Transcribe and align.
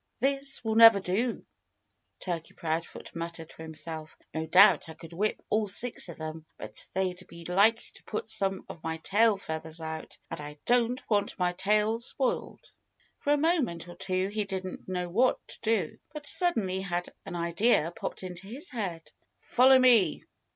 "This 0.17 0.63
will 0.63 0.73
never 0.73 0.99
do," 0.99 1.45
Turkey 2.21 2.55
Proudfoot 2.55 3.15
muttered 3.15 3.51
to 3.51 3.61
himself. 3.61 4.17
"No 4.33 4.47
doubt 4.47 4.89
I 4.89 4.95
could 4.95 5.13
whip 5.13 5.39
all 5.47 5.67
six 5.67 6.09
of 6.09 6.17
them; 6.17 6.43
but 6.57 6.73
they'd 6.95 7.27
be 7.27 7.45
likely 7.45 7.83
to 7.93 8.03
pull 8.05 8.23
some 8.25 8.65
of 8.67 8.81
my 8.81 8.97
tail 9.03 9.37
feathers 9.37 9.79
out. 9.79 10.17
And 10.31 10.41
I 10.41 10.57
don't 10.65 11.07
want 11.07 11.37
my 11.37 11.53
tail 11.53 11.99
spoiled." 11.99 12.65
For 13.19 13.31
a 13.31 13.37
moment 13.37 13.87
or 13.87 13.95
two 13.95 14.29
he 14.29 14.43
didn't 14.45 14.89
know 14.89 15.07
what 15.07 15.37
to 15.49 15.59
do. 15.61 15.99
But 16.13 16.25
suddenly 16.25 16.83
an 17.27 17.35
idea 17.35 17.93
popped 17.95 18.23
into 18.23 18.47
his 18.47 18.71
head. 18.71 19.11
"Follow 19.39 19.77
me!" 19.77 20.23